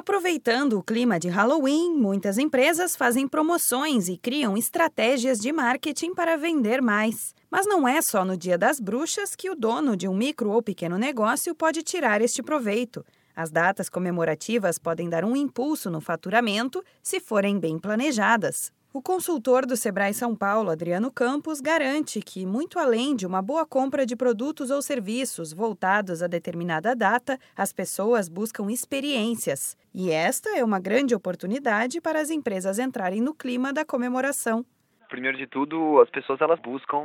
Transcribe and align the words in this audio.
Aproveitando 0.00 0.78
o 0.78 0.82
clima 0.82 1.20
de 1.20 1.28
Halloween, 1.28 1.94
muitas 1.94 2.38
empresas 2.38 2.96
fazem 2.96 3.28
promoções 3.28 4.08
e 4.08 4.16
criam 4.16 4.56
estratégias 4.56 5.38
de 5.38 5.52
marketing 5.52 6.14
para 6.14 6.38
vender 6.38 6.80
mais. 6.80 7.34
Mas 7.50 7.66
não 7.66 7.86
é 7.86 8.00
só 8.00 8.24
no 8.24 8.34
Dia 8.34 8.56
das 8.56 8.80
Bruxas 8.80 9.36
que 9.36 9.50
o 9.50 9.54
dono 9.54 9.94
de 9.94 10.08
um 10.08 10.16
micro 10.16 10.52
ou 10.52 10.62
pequeno 10.62 10.96
negócio 10.96 11.54
pode 11.54 11.82
tirar 11.82 12.22
este 12.22 12.42
proveito. 12.42 13.04
As 13.36 13.50
datas 13.50 13.90
comemorativas 13.90 14.78
podem 14.78 15.06
dar 15.06 15.22
um 15.22 15.36
impulso 15.36 15.90
no 15.90 16.00
faturamento 16.00 16.82
se 17.02 17.20
forem 17.20 17.60
bem 17.60 17.78
planejadas. 17.78 18.72
O 18.92 19.00
consultor 19.00 19.66
do 19.66 19.76
Sebrae 19.76 20.12
São 20.12 20.34
Paulo, 20.34 20.68
Adriano 20.68 21.12
Campos, 21.12 21.60
garante 21.60 22.20
que, 22.20 22.44
muito 22.44 22.76
além 22.76 23.14
de 23.14 23.24
uma 23.24 23.40
boa 23.40 23.64
compra 23.64 24.04
de 24.04 24.16
produtos 24.16 24.68
ou 24.68 24.82
serviços 24.82 25.52
voltados 25.52 26.24
a 26.24 26.26
determinada 26.26 26.96
data, 26.96 27.38
as 27.56 27.72
pessoas 27.72 28.28
buscam 28.28 28.68
experiências. 28.68 29.76
E 29.94 30.10
esta 30.10 30.58
é 30.58 30.64
uma 30.64 30.80
grande 30.80 31.14
oportunidade 31.14 32.00
para 32.00 32.20
as 32.20 32.30
empresas 32.30 32.80
entrarem 32.80 33.20
no 33.20 33.32
clima 33.32 33.72
da 33.72 33.84
comemoração 33.84 34.66
primeiro 35.10 35.36
de 35.36 35.46
tudo, 35.46 36.00
as 36.00 36.08
pessoas 36.08 36.40
elas 36.40 36.58
buscam 36.60 37.02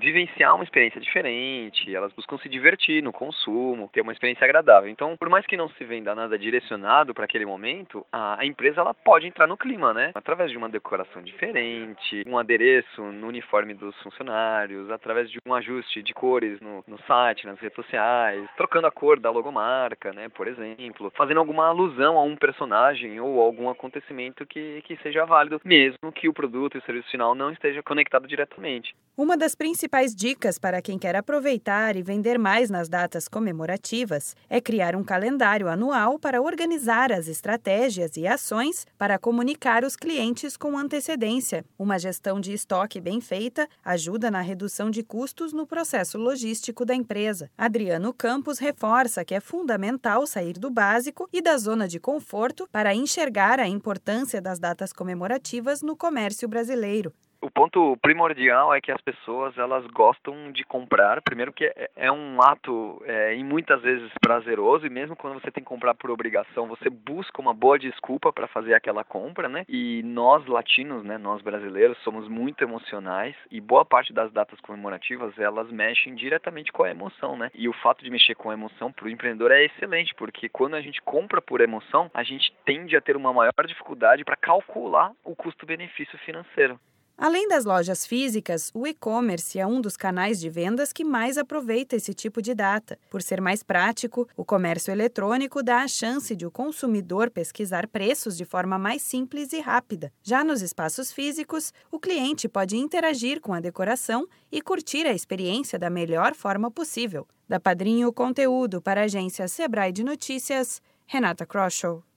vivenciar 0.00 0.54
uma 0.54 0.64
experiência 0.64 1.00
diferente, 1.00 1.94
elas 1.94 2.12
buscam 2.12 2.38
se 2.38 2.48
divertir 2.48 3.02
no 3.02 3.12
consumo, 3.12 3.90
ter 3.92 4.00
uma 4.00 4.12
experiência 4.12 4.44
agradável. 4.44 4.88
Então, 4.88 5.16
por 5.16 5.28
mais 5.28 5.44
que 5.44 5.56
não 5.56 5.68
se 5.70 5.84
venda 5.84 6.14
nada 6.14 6.38
direcionado 6.38 7.12
para 7.12 7.24
aquele 7.24 7.44
momento, 7.44 8.06
a, 8.12 8.40
a, 8.40 8.46
empresa 8.46 8.80
ela 8.80 8.94
pode 8.94 9.26
entrar 9.26 9.46
no 9.46 9.56
clima, 9.56 9.92
né? 9.92 10.12
Através 10.14 10.50
de 10.50 10.56
uma 10.56 10.68
decoração 10.68 11.20
diferente, 11.20 12.22
um 12.26 12.38
adereço 12.38 13.02
no 13.02 13.26
uniforme 13.26 13.74
dos 13.74 13.94
funcionários, 14.02 14.90
através 14.90 15.30
de 15.30 15.38
um 15.44 15.54
ajuste 15.54 16.02
de 16.02 16.14
cores 16.14 16.60
no, 16.60 16.84
no 16.86 16.98
site, 17.02 17.46
nas 17.46 17.58
redes 17.58 17.74
sociais, 17.74 18.48
trocando 18.56 18.86
a 18.86 18.90
cor 18.90 19.18
da 19.18 19.30
logomarca, 19.30 20.12
né? 20.12 20.28
Por 20.28 20.46
exemplo, 20.46 21.12
fazendo 21.16 21.40
alguma 21.40 21.66
alusão 21.66 22.16
a 22.16 22.22
um 22.22 22.36
personagem 22.36 23.20
ou 23.20 23.40
algum 23.40 23.68
acontecimento 23.68 24.46
que, 24.46 24.80
que 24.82 24.96
seja 24.98 25.24
válido, 25.24 25.60
mesmo 25.64 26.12
que 26.14 26.28
o 26.28 26.32
produto 26.32 26.76
e 26.76 26.78
o 26.78 26.82
serviço 26.82 27.10
final 27.10 27.34
não 27.34 27.47
não 27.48 27.52
esteja 27.52 27.82
conectado 27.82 28.28
diretamente. 28.28 28.94
Uma 29.16 29.36
das 29.36 29.54
principais 29.54 30.14
dicas 30.14 30.58
para 30.58 30.80
quem 30.80 30.98
quer 30.98 31.16
aproveitar 31.16 31.96
e 31.96 32.02
vender 32.02 32.38
mais 32.38 32.70
nas 32.70 32.88
datas 32.88 33.26
comemorativas 33.26 34.36
é 34.48 34.60
criar 34.60 34.94
um 34.94 35.02
calendário 35.02 35.66
anual 35.66 36.18
para 36.18 36.40
organizar 36.40 37.10
as 37.10 37.26
estratégias 37.26 38.16
e 38.16 38.26
ações 38.26 38.86
para 38.96 39.18
comunicar 39.18 39.82
os 39.82 39.96
clientes 39.96 40.56
com 40.56 40.78
antecedência. 40.78 41.64
Uma 41.76 41.98
gestão 41.98 42.40
de 42.40 42.52
estoque 42.52 43.00
bem 43.00 43.20
feita 43.20 43.66
ajuda 43.84 44.30
na 44.30 44.40
redução 44.40 44.90
de 44.90 45.02
custos 45.02 45.52
no 45.52 45.66
processo 45.66 46.16
logístico 46.18 46.84
da 46.84 46.94
empresa. 46.94 47.50
Adriano 47.56 48.12
Campos 48.12 48.58
reforça 48.58 49.24
que 49.24 49.34
é 49.34 49.40
fundamental 49.40 50.26
sair 50.26 50.52
do 50.52 50.70
básico 50.70 51.28
e 51.32 51.40
da 51.40 51.56
zona 51.56 51.88
de 51.88 51.98
conforto 51.98 52.68
para 52.70 52.94
enxergar 52.94 53.58
a 53.58 53.66
importância 53.66 54.40
das 54.40 54.60
datas 54.60 54.92
comemorativas 54.92 55.82
no 55.82 55.96
comércio 55.96 56.46
brasileiro 56.46 57.12
o 57.48 57.50
ponto 57.50 57.96
primordial 58.02 58.74
é 58.74 58.80
que 58.80 58.92
as 58.92 59.00
pessoas 59.00 59.56
elas 59.56 59.86
gostam 59.86 60.52
de 60.52 60.64
comprar. 60.64 61.22
Primeiro 61.22 61.50
que 61.50 61.64
é, 61.64 61.90
é 61.96 62.12
um 62.12 62.42
ato 62.42 63.02
é, 63.06 63.34
e 63.34 63.42
muitas 63.42 63.80
vezes 63.80 64.12
prazeroso 64.20 64.86
e 64.86 64.90
mesmo 64.90 65.16
quando 65.16 65.40
você 65.40 65.50
tem 65.50 65.64
que 65.64 65.68
comprar 65.68 65.94
por 65.94 66.10
obrigação, 66.10 66.66
você 66.66 66.90
busca 66.90 67.40
uma 67.40 67.54
boa 67.54 67.78
desculpa 67.78 68.30
para 68.30 68.46
fazer 68.48 68.74
aquela 68.74 69.02
compra, 69.02 69.48
né? 69.48 69.64
E 69.66 70.02
nós 70.04 70.44
latinos, 70.46 71.02
né, 71.02 71.16
nós 71.16 71.40
brasileiros 71.40 71.96
somos 72.04 72.28
muito 72.28 72.62
emocionais 72.62 73.34
e 73.50 73.62
boa 73.62 73.84
parte 73.84 74.12
das 74.12 74.30
datas 74.30 74.60
comemorativas 74.60 75.38
elas 75.38 75.70
mexem 75.70 76.14
diretamente 76.14 76.70
com 76.70 76.82
a 76.82 76.90
emoção, 76.90 77.34
né? 77.34 77.50
E 77.54 77.66
o 77.66 77.72
fato 77.72 78.04
de 78.04 78.10
mexer 78.10 78.34
com 78.34 78.50
a 78.50 78.54
emoção 78.54 78.92
para 78.92 79.06
o 79.06 79.08
empreendedor 79.08 79.52
é 79.52 79.64
excelente 79.64 80.14
porque 80.14 80.50
quando 80.50 80.74
a 80.74 80.82
gente 80.82 81.00
compra 81.00 81.40
por 81.40 81.62
emoção, 81.62 82.10
a 82.12 82.22
gente 82.22 82.52
tende 82.66 82.94
a 82.94 83.00
ter 83.00 83.16
uma 83.16 83.32
maior 83.32 83.66
dificuldade 83.66 84.22
para 84.22 84.36
calcular 84.36 85.12
o 85.24 85.34
custo-benefício 85.34 86.18
financeiro. 86.18 86.78
Além 87.20 87.48
das 87.48 87.64
lojas 87.64 88.06
físicas, 88.06 88.70
o 88.72 88.86
e-commerce 88.86 89.58
é 89.58 89.66
um 89.66 89.80
dos 89.80 89.96
canais 89.96 90.38
de 90.38 90.48
vendas 90.48 90.92
que 90.92 91.02
mais 91.02 91.36
aproveita 91.36 91.96
esse 91.96 92.14
tipo 92.14 92.40
de 92.40 92.54
data. 92.54 92.96
Por 93.10 93.22
ser 93.22 93.40
mais 93.40 93.60
prático, 93.60 94.28
o 94.36 94.44
comércio 94.44 94.92
eletrônico 94.92 95.60
dá 95.60 95.82
a 95.82 95.88
chance 95.88 96.36
de 96.36 96.46
o 96.46 96.50
consumidor 96.50 97.28
pesquisar 97.28 97.88
preços 97.88 98.36
de 98.36 98.44
forma 98.44 98.78
mais 98.78 99.02
simples 99.02 99.52
e 99.52 99.58
rápida. 99.58 100.12
Já 100.22 100.44
nos 100.44 100.62
espaços 100.62 101.10
físicos, 101.10 101.72
o 101.90 101.98
cliente 101.98 102.48
pode 102.48 102.76
interagir 102.76 103.40
com 103.40 103.52
a 103.52 103.58
decoração 103.58 104.28
e 104.52 104.62
curtir 104.62 105.04
a 105.04 105.12
experiência 105.12 105.76
da 105.76 105.90
melhor 105.90 106.36
forma 106.36 106.70
possível. 106.70 107.26
Da 107.48 107.58
Padrinho 107.58 108.12
Conteúdo 108.12 108.80
para 108.80 109.00
a 109.00 109.04
agência 109.04 109.48
Sebrae 109.48 109.90
de 109.90 110.04
Notícias, 110.04 110.80
Renata 111.04 111.44
Kroschel. 111.44 112.07